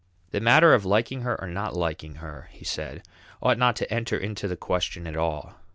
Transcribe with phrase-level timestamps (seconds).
[0.31, 3.03] "The matter of liking her or not liking her," he said,
[3.39, 5.57] "ought not to enter into the question at all.